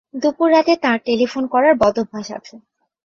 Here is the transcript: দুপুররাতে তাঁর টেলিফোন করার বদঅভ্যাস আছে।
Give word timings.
দুপুররাতে 0.13 0.73
তাঁর 0.83 0.97
টেলিফোন 1.05 1.43
করার 1.47 1.73
বদঅভ্যাস 1.81 2.27
আছে। 2.37 2.55